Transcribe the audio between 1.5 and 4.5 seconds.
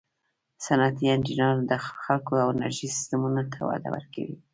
د خلکو او انرژي سیسټمونو ته وده ورکوي.